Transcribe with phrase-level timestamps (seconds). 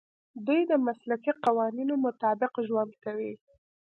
[0.47, 3.33] دوی د مسلکي قوانینو مطابق ژوند کوي.